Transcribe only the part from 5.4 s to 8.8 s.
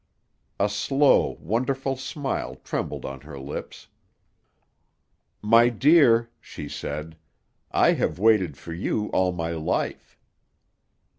"My dear," she said; "I have waited for